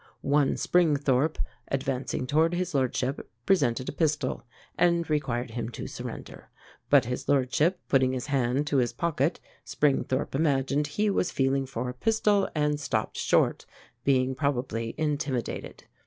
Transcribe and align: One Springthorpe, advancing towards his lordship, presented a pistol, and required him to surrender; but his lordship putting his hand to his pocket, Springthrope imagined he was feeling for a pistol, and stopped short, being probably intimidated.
One 0.25 0.53
Springthorpe, 0.55 1.37
advancing 1.67 2.25
towards 2.25 2.57
his 2.57 2.73
lordship, 2.73 3.29
presented 3.45 3.87
a 3.87 3.91
pistol, 3.91 4.43
and 4.75 5.07
required 5.07 5.51
him 5.51 5.69
to 5.73 5.85
surrender; 5.85 6.49
but 6.89 7.05
his 7.05 7.29
lordship 7.29 7.79
putting 7.87 8.11
his 8.13 8.25
hand 8.25 8.65
to 8.65 8.77
his 8.77 8.93
pocket, 8.93 9.39
Springthrope 9.63 10.33
imagined 10.33 10.87
he 10.87 11.11
was 11.11 11.29
feeling 11.29 11.67
for 11.67 11.87
a 11.87 11.93
pistol, 11.93 12.49
and 12.55 12.79
stopped 12.79 13.17
short, 13.17 13.67
being 14.03 14.33
probably 14.33 14.95
intimidated. 14.97 15.83